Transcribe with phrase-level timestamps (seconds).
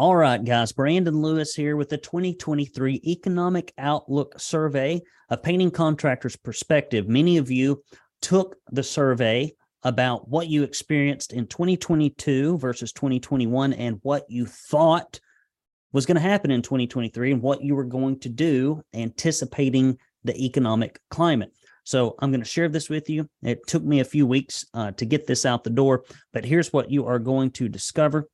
[0.00, 0.72] All right, guys.
[0.72, 7.06] Brandon Lewis here with the 2023 Economic Outlook Survey, a painting contractor's perspective.
[7.06, 7.82] Many of you
[8.22, 9.52] took the survey
[9.82, 15.20] about what you experienced in 2022 versus 2021 and what you thought
[15.92, 20.34] was going to happen in 2023 and what you were going to do anticipating the
[20.42, 21.52] economic climate.
[21.84, 23.28] So I'm going to share this with you.
[23.42, 26.72] It took me a few weeks uh, to get this out the door, but here's
[26.72, 28.30] what you are going to discover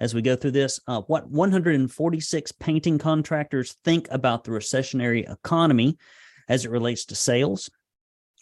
[0.00, 0.80] as we go through this.
[0.86, 5.96] Uh, what 146 painting contractors think about the recessionary economy
[6.48, 7.70] as it relates to sales,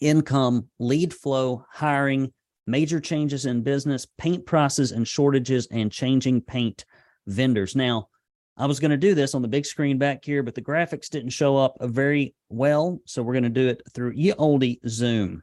[0.00, 2.32] income, lead flow, hiring,
[2.66, 6.84] major changes in business, paint prices and shortages, and changing paint
[7.26, 7.74] vendors.
[7.74, 8.08] Now,
[8.56, 11.08] I was going to do this on the big screen back here, but the graphics
[11.08, 13.00] didn't show up very well.
[13.04, 15.42] So we're going to do it through ye olde Zoom.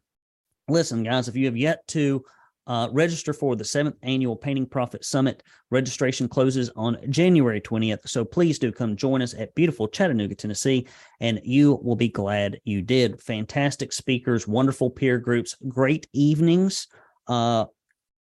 [0.67, 2.25] Listen, guys, if you have yet to
[2.67, 8.07] uh, register for the seventh annual Painting Profit Summit, registration closes on January 20th.
[8.07, 10.87] So please do come join us at beautiful Chattanooga, Tennessee,
[11.19, 13.21] and you will be glad you did.
[13.21, 16.87] Fantastic speakers, wonderful peer groups, great evenings.
[17.27, 17.65] Uh,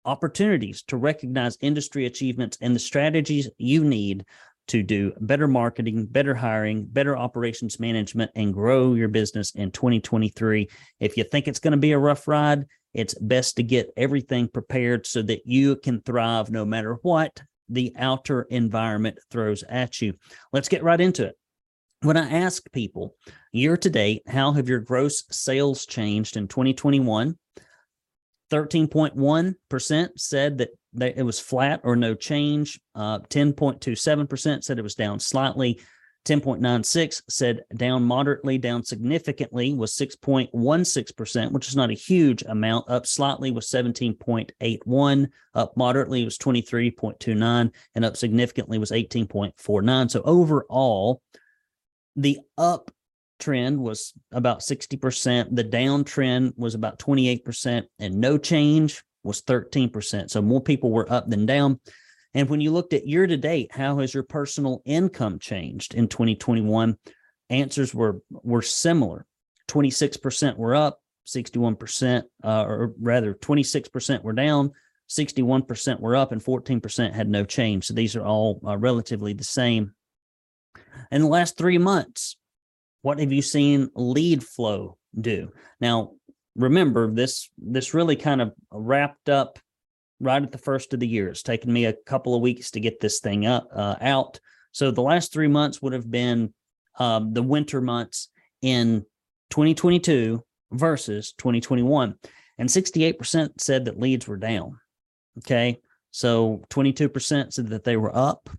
[0.06, 4.26] opportunities to recognize industry achievements and the strategies you need
[4.70, 10.70] to do better marketing, better hiring, better operations management, and grow your business in 2023.
[11.00, 14.48] If you think it's going to be a rough ride, it's best to get everything
[14.48, 20.14] prepared so that you can thrive no matter what the outer environment throws at you.
[20.52, 21.36] Let's get right into it.
[22.02, 23.16] When I ask people
[23.52, 27.38] year to date, how have your gross sales changed in 2021?
[28.52, 30.70] 13.1% said that
[31.18, 32.80] it was flat or no change.
[32.96, 35.80] Uh, 10.27% said it was down slightly.
[36.26, 42.90] 10.96 said down moderately, down significantly was 6.16%, which is not a huge amount.
[42.90, 50.12] Up slightly was 17.81, up moderately was 23.29, and up significantly was 18.49.
[50.12, 51.22] So overall,
[52.16, 52.92] the up
[53.40, 60.30] trend was about 60%, the down trend was about 28%, and no change was 13%.
[60.30, 61.80] So more people were up than down.
[62.34, 66.08] And when you looked at year to date, how has your personal income changed in
[66.08, 66.98] 2021?
[67.50, 69.26] Answers were were similar.
[69.68, 74.72] 26% were up, 61%, uh, or rather 26% were down,
[75.10, 77.86] 61% were up, and 14% had no change.
[77.86, 79.94] So these are all uh, relatively the same.
[81.12, 82.38] In the last three months,
[83.02, 85.52] what have you seen lead flow do?
[85.80, 86.14] Now,
[86.56, 89.60] remember this this really kind of wrapped up
[90.20, 91.30] right at the first of the year.
[91.30, 94.40] It's taken me a couple of weeks to get this thing up uh, out.
[94.72, 96.54] So the last three months would have been
[96.98, 98.30] um, the winter months
[98.62, 99.06] in
[99.50, 102.16] 2022 versus 2021,
[102.58, 104.80] and 68% said that leads were down.
[105.40, 105.80] Okay,
[106.12, 108.50] so 22% said that they were up,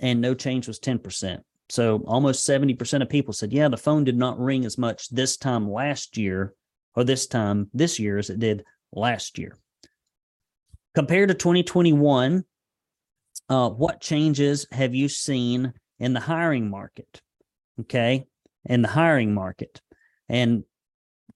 [0.00, 1.40] and no change was 10%.
[1.70, 5.36] So almost 70% of people said, yeah, the phone did not ring as much this
[5.36, 6.54] time last year
[6.94, 9.56] or this time this year as it did last year.
[10.98, 12.44] Compared to 2021,
[13.48, 17.22] uh, what changes have you seen in the hiring market?
[17.82, 18.26] Okay,
[18.64, 19.80] in the hiring market.
[20.28, 20.64] And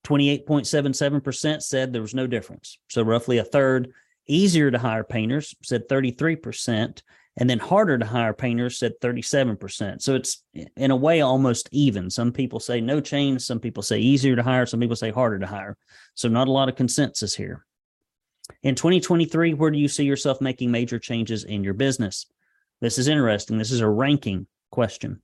[0.02, 2.76] 28.77% said there was no difference.
[2.88, 3.92] So roughly a third
[4.26, 7.00] easier to hire painters said 33%,
[7.36, 10.02] and then harder to hire painters said 37%.
[10.02, 10.42] So it's
[10.76, 12.10] in a way almost even.
[12.10, 15.38] Some people say no change, some people say easier to hire, some people say harder
[15.38, 15.76] to hire.
[16.16, 17.64] So not a lot of consensus here.
[18.62, 22.26] In 2023, where do you see yourself making major changes in your business?
[22.80, 23.58] This is interesting.
[23.58, 25.22] This is a ranking question.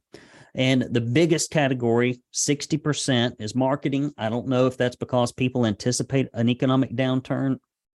[0.55, 4.12] And the biggest category, 60%, is marketing.
[4.17, 7.59] I don't know if that's because people anticipate an economic downturn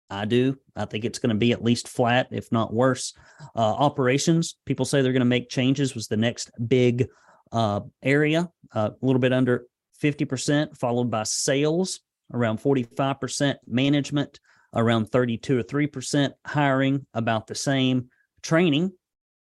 [0.10, 0.58] I do.
[0.76, 3.14] I think it's going to be at least flat, if not worse.
[3.56, 7.08] Uh, operations, people say they're going to make changes, was the next big
[7.52, 9.66] uh, area, uh, a little bit under
[10.02, 12.00] 50%, followed by sales,
[12.34, 14.40] around 45%, management,
[14.74, 18.10] around 32 or 3%, hiring, about the same,
[18.42, 18.92] training,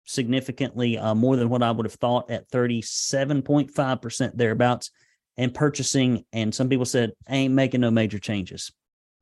[0.05, 4.91] significantly uh, more than what I would have thought at 37.5% thereabouts,
[5.37, 6.25] and purchasing.
[6.33, 8.73] And some people said, ain't making no major changes.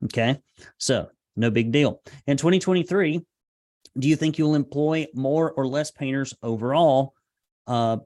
[0.05, 0.39] Okay.
[0.77, 2.01] So no big deal.
[2.27, 3.21] In 2023,
[3.97, 7.13] do you think you'll employ more or less painters overall?
[7.67, 7.97] Uh,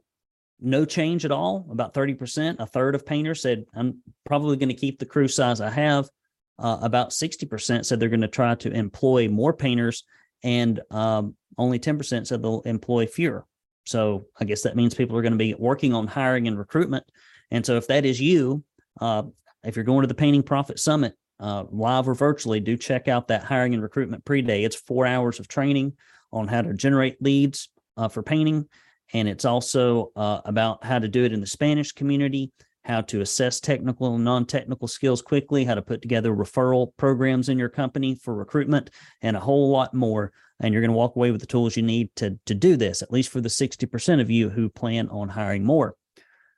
[0.59, 2.59] no change at all, about 30%.
[2.59, 6.09] A third of painters said, I'm probably going to keep the crew size I have.
[6.59, 10.03] Uh, about 60% said they're going to try to employ more painters,
[10.43, 13.45] and um, only 10% said they'll employ fewer.
[13.85, 17.05] So I guess that means people are going to be working on hiring and recruitment.
[17.51, 18.63] And so if that is you,
[18.99, 19.23] uh,
[19.63, 23.27] if you're going to the Painting Profit Summit, uh, live or virtually, do check out
[23.27, 24.63] that hiring and recruitment pre day.
[24.63, 25.93] It's four hours of training
[26.33, 28.67] on how to generate leads, uh, for painting.
[29.13, 32.51] And it's also uh, about how to do it in the Spanish community,
[32.87, 37.49] how to assess technical and non technical skills quickly, how to put together referral programs
[37.49, 38.89] in your company for recruitment,
[39.21, 40.31] and a whole lot more.
[40.59, 43.01] And you're going to walk away with the tools you need to, to do this,
[43.01, 45.95] at least for the 60% of you who plan on hiring more.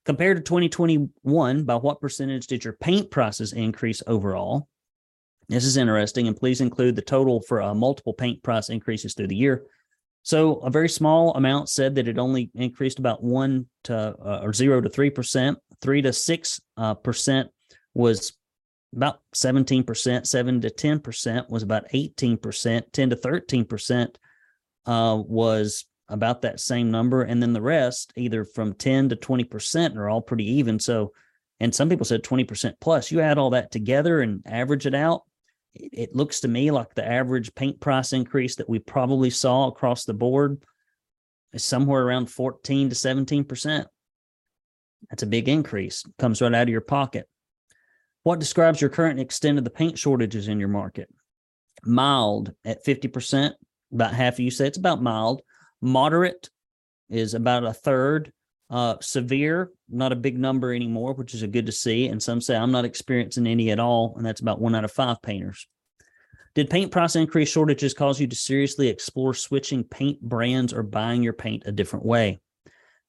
[0.05, 4.67] Compared to 2021, by what percentage did your paint prices increase overall?
[5.49, 9.27] This is interesting, and please include the total for uh, multiple paint price increases through
[9.27, 9.63] the year.
[10.23, 14.53] So, a very small amount said that it only increased about one to uh, or
[14.53, 15.57] zero to three percent.
[15.81, 17.49] Three to six uh, percent
[17.93, 18.33] was
[18.95, 20.27] about seventeen percent.
[20.27, 22.91] Seven to ten percent was about eighteen percent.
[22.91, 24.19] Ten to thirteen percent
[24.85, 29.43] uh, was about that same number, and then the rest, either from ten to twenty
[29.43, 30.79] percent, are all pretty even.
[30.79, 31.13] So,
[31.59, 33.11] and some people said twenty percent plus.
[33.11, 35.23] You add all that together and average it out,
[35.75, 40.05] it looks to me like the average paint price increase that we probably saw across
[40.05, 40.63] the board
[41.53, 43.85] is somewhere around 14 to 17%.
[45.09, 46.03] That's a big increase.
[46.17, 47.27] Comes right out of your pocket.
[48.23, 51.09] What describes your current extent of the paint shortages in your market?
[51.85, 53.53] Mild at 50%,
[53.93, 55.41] about half of you say it's about mild.
[55.81, 56.49] Moderate
[57.09, 58.33] is about a third.
[58.69, 62.07] Uh, severe, not a big number anymore, which is a good to see.
[62.07, 64.91] And some say I'm not experiencing any at all, and that's about one out of
[64.91, 65.67] five painters.
[66.53, 71.23] Did paint price increase shortages cause you to seriously explore switching paint brands or buying
[71.23, 72.41] your paint a different way?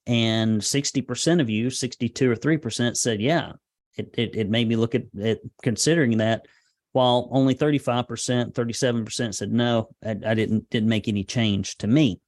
[0.07, 3.53] And 60% of you, 62 or 3% said, yeah,
[3.97, 5.05] it, it, it made me look at
[5.63, 6.47] considering that
[6.93, 12.21] while only 35%, 37% said no, I, I didn't didn't make any change to me.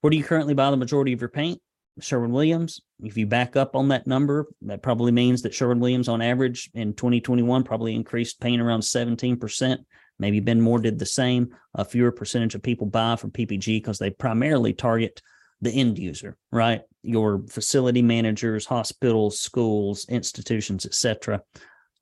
[0.00, 1.60] Where do you currently buy the majority of your paint?
[2.00, 2.80] Sherwin Williams.
[3.02, 6.70] If you back up on that number, that probably means that Sherwin Williams, on average,
[6.74, 9.78] in 2021, probably increased paint around 17%.
[10.18, 11.54] Maybe Ben Moore did the same.
[11.74, 15.20] A fewer percentage of people buy from PPG because they primarily target
[15.60, 16.82] the end user, right?
[17.02, 21.42] Your facility managers, hospitals, schools, institutions, etc.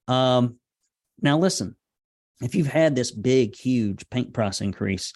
[0.09, 0.56] Um,
[1.21, 1.77] now, listen,
[2.43, 5.12] if you've had this big, huge paint price increase,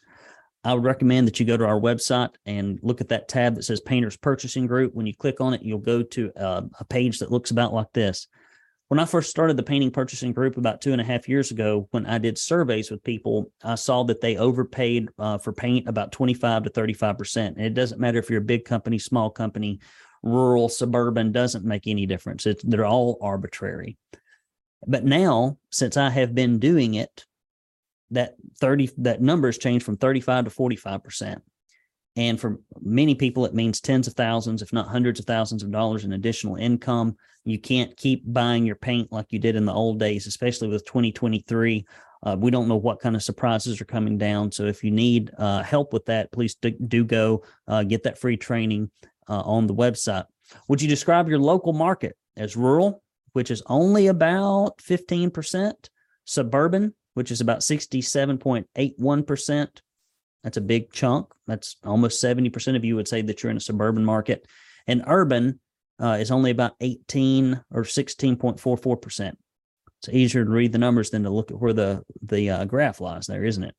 [0.66, 3.62] I would recommend that you go to our website and look at that tab that
[3.62, 4.94] says Painters Purchasing Group.
[4.94, 7.92] When you click on it, you'll go to uh, a page that looks about like
[7.92, 8.26] this.
[8.88, 11.86] When I first started the painting purchasing group about two and a half years ago,
[11.92, 16.10] when I did surveys with people, I saw that they overpaid uh, for paint about
[16.10, 17.46] 25 to 35%.
[17.46, 19.78] And it doesn't matter if you're a big company, small company,
[20.24, 22.44] rural, suburban, doesn't make any difference.
[22.44, 23.98] It's, they're all arbitrary.
[24.84, 27.24] But now, since I have been doing it
[28.10, 31.42] that 30 that number has changed from 35 to 45 percent.
[32.16, 35.70] And for many people it means tens of thousands if not hundreds of thousands of
[35.70, 37.16] dollars in additional income.
[37.44, 40.84] You can't keep buying your paint like you did in the old days especially with
[40.84, 41.86] 2023
[42.22, 44.50] uh, we don't know what kind of surprises are coming down.
[44.50, 48.18] So if you need uh, help with that please do, do go uh, get that
[48.18, 48.90] free training
[49.28, 50.24] uh, on the website.
[50.68, 53.02] Would you describe your local market as rural
[53.36, 55.74] which is only about 15%
[56.24, 59.68] suburban which is about 67.81%.
[60.44, 61.32] That's a big chunk.
[61.46, 64.46] That's almost 70% of you would say that you're in a suburban market.
[64.86, 65.58] And urban
[65.98, 69.32] uh, is only about 18 or 16.44%.
[69.98, 73.00] It's easier to read the numbers than to look at where the, the uh, graph
[73.00, 73.74] lies there, isn't it?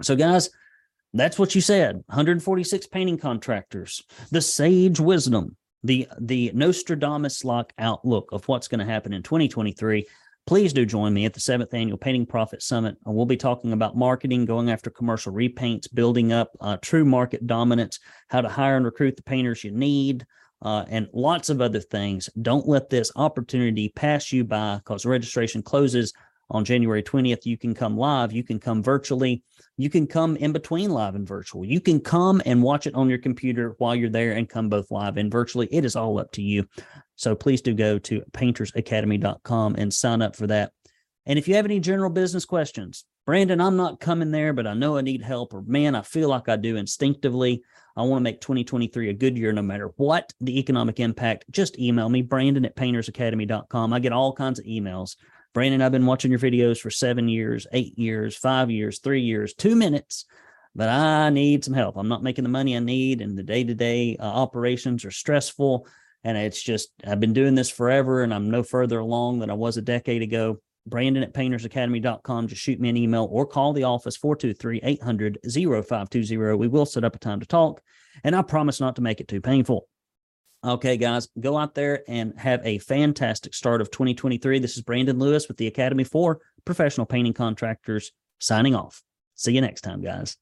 [0.00, 0.48] So, guys,
[1.12, 8.30] that's what you said 146 painting contractors, the sage wisdom, the, the Nostradamus like outlook
[8.32, 10.06] of what's going to happen in 2023
[10.46, 12.96] please do join me at the seventh annual Painting Profit Summit.
[13.06, 17.46] Uh, we'll be talking about marketing, going after commercial repaints, building up uh, true market
[17.46, 17.98] dominance,
[18.28, 20.26] how to hire and recruit the painters you need,
[20.62, 22.28] uh, and lots of other things.
[22.40, 26.12] Don't let this opportunity pass you by because registration closes
[26.50, 27.46] on January 20th.
[27.46, 29.42] You can come live, you can come virtually,
[29.76, 31.64] you can come in between live and virtual.
[31.64, 34.90] You can come and watch it on your computer while you're there and come both
[34.90, 35.68] live and virtually.
[35.70, 36.66] It is all up to you.
[37.16, 40.72] So please do go to paintersacademy.com and sign up for that.
[41.26, 44.74] And if you have any general business questions, Brandon, I'm not coming there, but I
[44.74, 47.62] know I need help, or man, I feel like I do instinctively.
[47.96, 51.46] I want to make 2023 a good year no matter what the economic impact.
[51.50, 53.92] Just email me, Brandon at paintersacademy.com.
[53.92, 55.16] I get all kinds of emails.
[55.54, 59.54] Brandon, I've been watching your videos for seven years, eight years, five years, three years,
[59.54, 60.26] two minutes,
[60.74, 61.96] but I need some help.
[61.96, 65.86] I'm not making the money I need, and the day to day operations are stressful.
[66.24, 69.54] And it's just, I've been doing this forever and I'm no further along than I
[69.54, 70.58] was a decade ago.
[70.86, 72.48] Brandon at paintersacademy.com.
[72.48, 76.56] Just shoot me an email or call the office 423 800 0520.
[76.56, 77.80] We will set up a time to talk.
[78.22, 79.86] And I promise not to make it too painful.
[80.64, 84.58] Okay, guys, go out there and have a fantastic start of 2023.
[84.60, 89.02] This is Brandon Lewis with the Academy for Professional Painting Contractors signing off.
[89.34, 90.38] See you next time, guys.